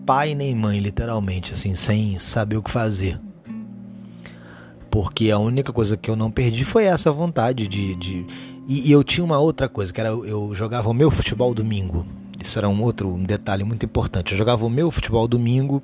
[0.05, 3.19] pai nem mãe, literalmente, assim, sem saber o que fazer.
[4.89, 7.95] Porque a única coisa que eu não perdi foi essa vontade de.
[7.95, 8.25] de...
[8.67, 12.05] E, e eu tinha uma outra coisa, que era eu jogava o meu futebol domingo.
[12.41, 14.33] Isso era um outro um detalhe muito importante.
[14.33, 15.81] Eu jogava o meu futebol domingo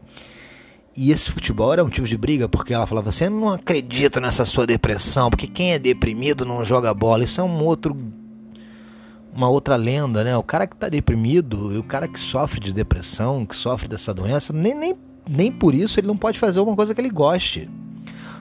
[0.96, 4.46] e esse futebol era motivo de briga, porque ela falava assim: Eu não acredito nessa
[4.46, 7.24] sua depressão, porque quem é deprimido não joga bola.
[7.24, 7.96] Isso é um outro.
[9.34, 10.36] Uma outra lenda, né?
[10.36, 14.52] O cara que está deprimido, o cara que sofre de depressão, que sofre dessa doença,
[14.52, 14.96] nem, nem,
[15.30, 17.70] nem por isso ele não pode fazer alguma coisa que ele goste.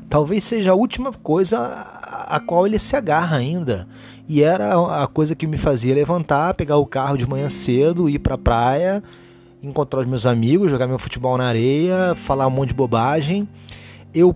[0.09, 3.87] Talvez seja a última coisa a, qual ele se agarra ainda.
[4.27, 8.19] E era a coisa que me fazia levantar, pegar o carro de manhã cedo, ir
[8.19, 9.03] para a praia
[9.63, 13.49] encontrar os meus amigos, jogar meu futebol na areia, falar um monte de bobagem.
[14.15, 14.35] Eu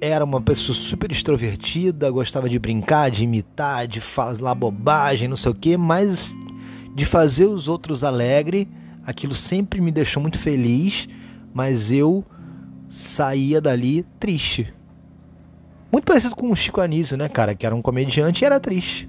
[0.00, 5.50] era uma pessoa super extrovertida, gostava de brincar, de imitar, de falar bobagem, não sei
[5.50, 6.30] o que, mas
[6.94, 8.68] de fazer os outros alegre,
[9.04, 11.08] aquilo sempre me deixou muito feliz,
[11.52, 12.24] mas eu
[12.88, 14.72] saía dali triste.
[15.90, 19.08] Muito parecido com o Chico Anísio, né, cara, que era um comediante e era triste.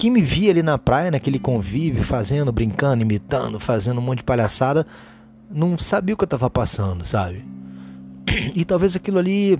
[0.00, 4.24] Quem me via ali na praia, naquele convívio, fazendo, brincando, imitando, fazendo um monte de
[4.24, 4.86] palhaçada,
[5.50, 7.44] não sabia o que eu estava passando, sabe?
[8.56, 9.58] E talvez aquilo ali.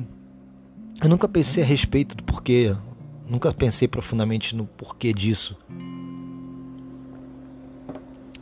[1.02, 2.74] Eu nunca pensei a respeito do porquê.
[3.28, 5.58] Nunca pensei profundamente no porquê disso.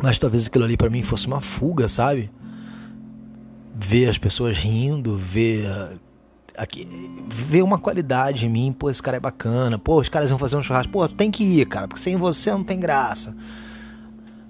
[0.01, 2.31] Mas talvez aquilo ali para mim fosse uma fuga, sabe?
[3.75, 5.99] Ver as pessoas rindo, ver
[6.59, 6.87] aqui,
[7.29, 10.57] ver uma qualidade em mim, pô, esse cara é bacana, pô, os caras vão fazer
[10.57, 13.35] um churrasco, pô, tem que ir, cara, porque sem você não tem graça.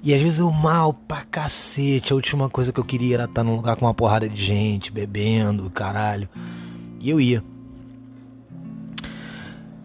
[0.02, 3.42] E às vezes eu mal pra cacete, a última coisa que eu queria era estar
[3.42, 6.28] num lugar com uma porrada de gente, bebendo, caralho.
[7.00, 7.42] E eu ia.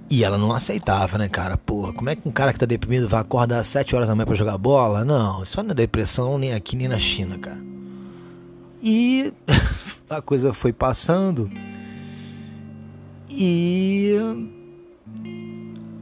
[0.09, 1.57] E ela não aceitava, né, cara?
[1.57, 4.13] Porra, como é que um cara que tá deprimido vai acordar às 7 horas da
[4.13, 5.03] manhã pra jogar bola?
[5.03, 7.59] Não, isso não é depressão nem aqui nem na China, cara.
[8.81, 9.33] E
[10.07, 11.49] a coisa foi passando.
[13.35, 14.15] E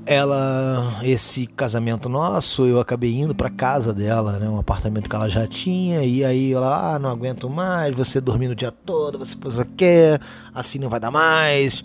[0.06, 5.30] ela esse casamento nosso, eu acabei indo para casa dela, né, um apartamento que ela
[5.30, 9.36] já tinha, e aí ela, ah, não aguento mais, você dormindo o dia todo, você
[9.40, 10.20] você quer,
[10.54, 11.84] assim não vai dar mais.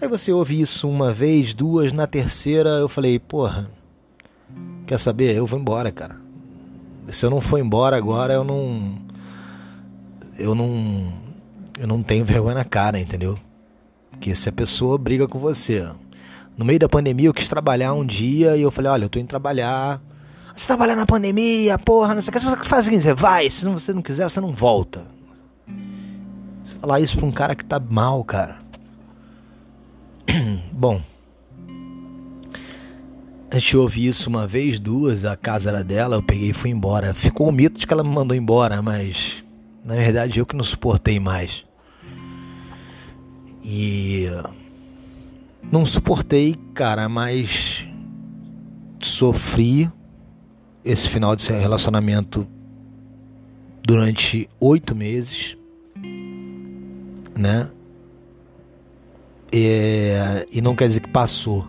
[0.00, 3.68] Aí você ouve isso uma vez, duas, na terceira eu falei, porra,
[4.86, 5.36] quer saber?
[5.36, 6.16] Eu vou embora, cara.
[7.10, 8.98] Se eu não for embora agora, eu não
[10.38, 11.12] eu não
[11.78, 13.38] eu não tenho vergonha na cara, entendeu?
[14.20, 15.88] Que se a pessoa briga com você.
[16.56, 19.18] No meio da pandemia eu quis trabalhar um dia e eu falei, olha, eu tô
[19.18, 20.02] indo trabalhar.
[20.54, 22.40] Você trabalha na pandemia, porra, não sei o que.
[22.40, 23.48] Se você faz o seguinte, você vai.
[23.48, 25.06] Se você não quiser, você não volta.
[26.80, 28.58] Falar isso pra um cara que tá mal, cara.
[30.72, 31.00] Bom,
[33.50, 36.70] a gente ouve isso uma vez, duas, a casa era dela, eu peguei e fui
[36.70, 37.14] embora.
[37.14, 39.42] Ficou o mito de que ela me mandou embora, mas
[39.84, 41.64] na verdade eu que não suportei mais.
[43.70, 44.24] E
[45.70, 47.86] não suportei, cara, mas
[48.98, 49.92] sofri
[50.82, 52.48] esse final de relacionamento
[53.82, 55.54] durante oito meses,
[57.38, 57.70] né?
[59.52, 60.14] E,
[60.50, 61.68] e não quer dizer que passou.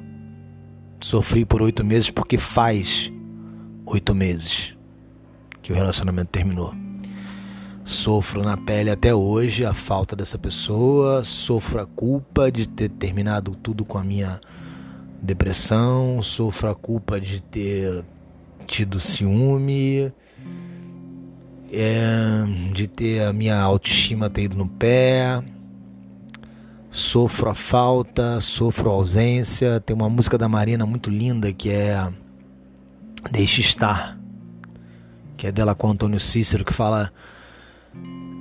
[1.01, 3.11] Sofri por oito meses porque faz
[3.85, 4.73] oito meses
[5.61, 6.73] que o relacionamento terminou.
[7.89, 13.55] Sofro na pele até hoje a falta dessa pessoa, sofro a culpa de ter terminado
[13.55, 14.39] tudo com a minha
[15.19, 18.05] depressão, sofro a culpa de ter
[18.67, 20.13] tido ciúme,
[21.73, 25.43] é, de ter a minha autoestima ter ido no pé,
[26.91, 29.79] sofro a falta, sofro a ausência.
[29.79, 32.07] Tem uma música da Marina muito linda que é
[33.31, 34.15] Deixe Estar,
[35.35, 37.11] que é dela com Antônio Cícero, que fala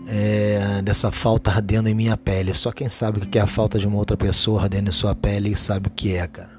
[0.08, 2.54] é, dessa falta ardendo em minha pele.
[2.54, 5.14] Só quem sabe o que é a falta de uma outra pessoa ardendo em sua
[5.14, 6.58] pele sabe o que é, cara.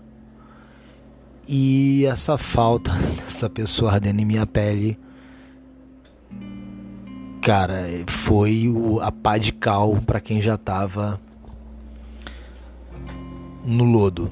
[1.48, 2.92] E essa falta
[3.26, 5.00] dessa pessoa ardendo em minha pele,
[7.42, 11.20] cara, foi o, a pá de cal para quem já tava
[13.66, 14.32] no lodo,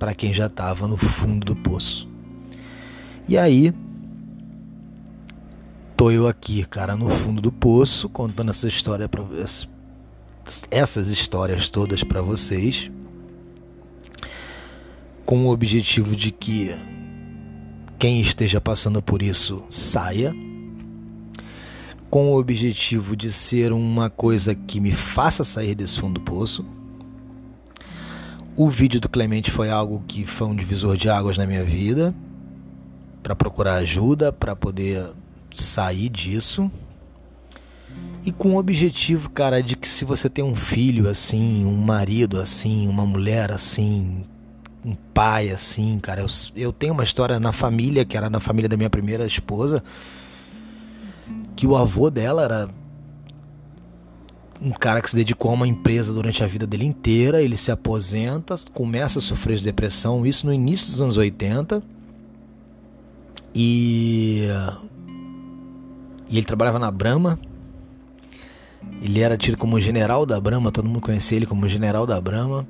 [0.00, 2.08] para quem já tava no fundo do poço.
[3.28, 3.72] E aí,
[5.96, 9.24] tô eu aqui, cara, no fundo do poço, contando essa história para
[10.70, 12.90] essas histórias todas para vocês
[15.24, 16.70] com o objetivo de que
[17.98, 20.34] quem esteja passando por isso saia,
[22.10, 26.66] com o objetivo de ser uma coisa que me faça sair desse fundo do poço.
[28.54, 32.14] O vídeo do Clemente foi algo que foi um divisor de águas na minha vida,
[33.22, 35.10] para procurar ajuda, para poder
[35.54, 36.70] sair disso.
[38.24, 42.40] E com o objetivo, cara, de que se você tem um filho assim, um marido
[42.40, 44.24] assim, uma mulher assim,
[44.84, 46.20] um pai assim, cara.
[46.20, 49.82] Eu, eu tenho uma história na família, que era na família da minha primeira esposa,
[51.56, 52.68] que o avô dela era
[54.60, 57.72] um cara que se dedicou a uma empresa durante a vida dele inteira, ele se
[57.72, 61.82] aposenta, começa a sofrer de depressão, isso no início dos anos 80.
[63.54, 64.46] E,
[66.32, 67.38] e ele trabalhava na Brahma.
[69.00, 72.66] Ele era tido como general da Brahma, todo mundo conhecia ele como general da Brahma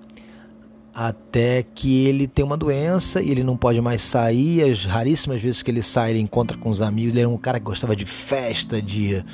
[0.95, 4.63] até que ele tem uma doença e ele não pode mais sair.
[4.63, 7.13] As raríssimas vezes que ele sai, ele encontra com os amigos.
[7.13, 9.25] Ele era um cara que gostava de festa, de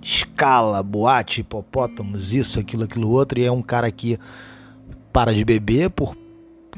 [0.00, 3.38] escala, boate, hipopótamos, isso, aquilo, aquilo outro.
[3.38, 4.18] E é um cara que
[5.12, 6.16] para de beber por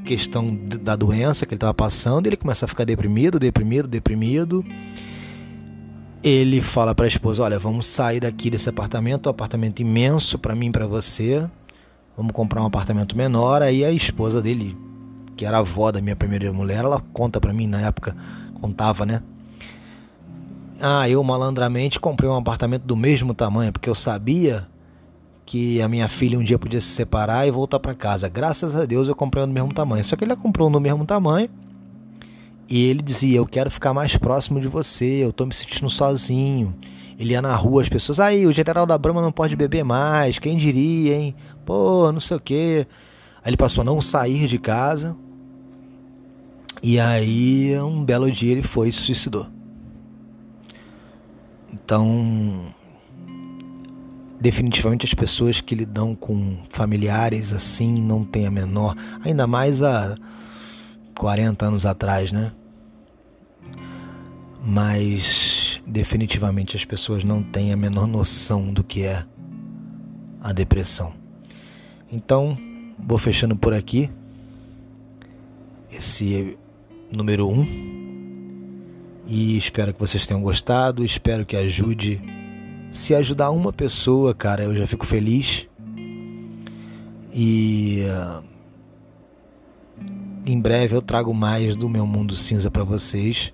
[0.05, 2.27] questão da doença que ele estava passando.
[2.27, 4.65] Ele começa a ficar deprimido, deprimido, deprimido.
[6.25, 10.55] Ele fala para a esposa: Olha, vamos sair daqui desse apartamento, um apartamento imenso para
[10.55, 11.47] mim e para você
[12.17, 13.61] vamos comprar um apartamento menor.
[13.61, 14.75] Aí a esposa dele,
[15.37, 18.17] que era avó da minha primeira mulher, ela conta para mim na época,
[18.59, 19.23] contava, né?
[20.81, 24.67] Ah, eu malandramente comprei um apartamento do mesmo tamanho, porque eu sabia
[25.45, 28.31] que a minha filha um dia podia se separar e voltar para casa.
[28.31, 30.03] Graças a Deus eu comprei um do mesmo tamanho.
[30.03, 31.51] Só que ele comprou um do mesmo tamanho
[32.69, 36.75] e ele dizia: Eu quero ficar mais próximo de você, eu tô me sentindo sozinho.
[37.19, 40.39] Ele ia na rua, as pessoas, aí, o general da Brama não pode beber mais,
[40.39, 41.35] quem diria, hein?
[41.65, 42.87] Pô, não sei o quê.
[43.43, 45.17] Aí ele passou a não sair de casa.
[46.83, 49.47] E aí, um belo dia, ele foi e se suicidou.
[51.73, 52.75] Então,
[54.41, 58.95] definitivamente as pessoas que lidam com familiares assim não têm a menor,
[59.25, 60.17] ainda mais há
[61.19, 62.53] 40 anos atrás, né?
[64.65, 69.25] Mas definitivamente as pessoas não têm a menor noção do que é
[70.41, 71.13] a depressão.
[72.11, 72.57] Então,
[72.99, 74.11] vou fechando por aqui
[75.91, 76.57] esse
[77.13, 77.67] número 1 um,
[79.27, 82.21] e espero que vocês tenham gostado, espero que ajude.
[82.91, 85.67] Se ajudar uma pessoa, cara, eu já fico feliz.
[87.33, 88.05] E
[90.45, 93.53] em breve eu trago mais do meu mundo cinza para vocês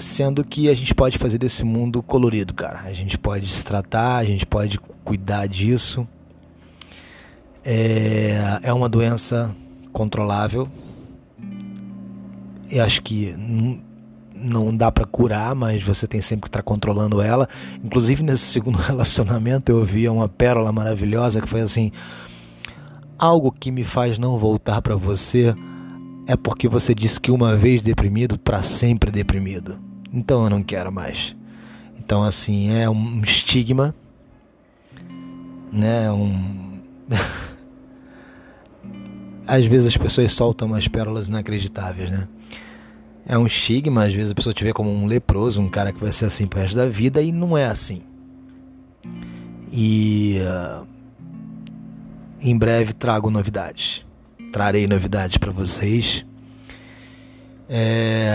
[0.00, 2.80] sendo que a gente pode fazer desse mundo colorido, cara.
[2.84, 6.06] A gente pode se tratar, a gente pode cuidar disso.
[7.64, 9.54] É, é uma doença
[9.92, 10.68] controlável.
[12.70, 13.34] E acho que
[14.34, 17.48] não dá para curar, mas você tem sempre que estar tá controlando ela.
[17.82, 21.90] Inclusive nesse segundo relacionamento eu ouvi uma pérola maravilhosa que foi assim:
[23.18, 25.54] algo que me faz não voltar para você
[26.26, 29.78] é porque você disse que uma vez deprimido, para sempre deprimido.
[30.12, 31.34] Então eu não quero mais.
[31.98, 33.94] Então assim, é um estigma,
[35.72, 36.10] né?
[36.10, 36.78] Um
[39.46, 42.28] Às vezes as pessoas soltam umas pérolas inacreditáveis, né?
[43.28, 46.00] é um estigma, às vezes a pessoa te vê como um leproso, um cara que
[46.00, 48.00] vai ser assim pro resto da vida, e não é assim.
[49.70, 50.86] E uh,
[52.40, 54.04] em breve trago novidades.
[54.52, 56.24] Trarei novidades para vocês.
[57.68, 58.32] É,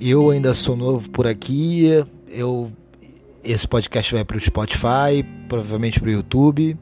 [0.00, 2.04] eu ainda sou novo por aqui.
[2.28, 2.70] Eu,
[3.42, 6.76] esse podcast vai para o Spotify, provavelmente para o YouTube.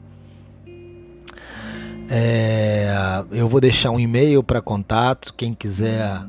[2.09, 5.33] É, eu vou deixar um e-mail para contato.
[5.35, 6.21] Quem quiser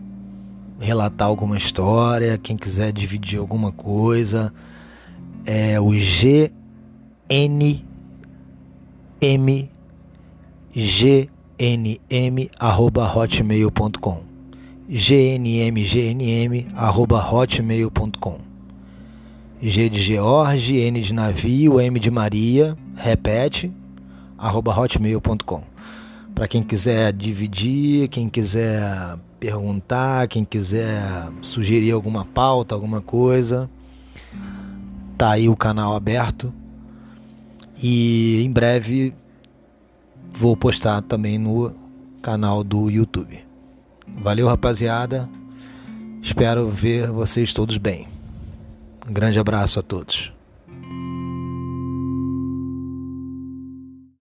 [0.79, 4.53] relatar alguma história, quem quiser dividir alguma coisa,
[5.45, 6.53] é o GNM
[10.75, 14.23] gnm arroba hotmail.com
[14.89, 18.39] gnmgnm arroba hotmail.com
[19.63, 23.73] G de George, N de navio, M de Maria, repete,
[24.37, 25.75] arroba hotmail.com
[26.35, 33.71] para quem quiser dividir, quem quiser perguntar, quem quiser sugerir alguma pauta, alguma coisa,
[35.17, 36.53] tá aí o canal aberto.
[37.81, 39.15] E em breve
[40.35, 41.73] vou postar também no
[42.21, 43.39] canal do YouTube.
[44.07, 45.29] Valeu, rapaziada.
[46.21, 48.09] Espero ver vocês todos bem.
[49.09, 50.34] Um grande abraço a todos.